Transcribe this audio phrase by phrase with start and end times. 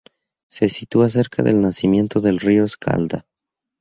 [0.49, 3.27] Se sitúa cerca del nacimiento del río Escalda.